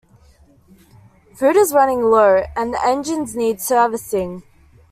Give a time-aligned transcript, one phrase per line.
[1.35, 4.41] Food is running low and the engines need servicing.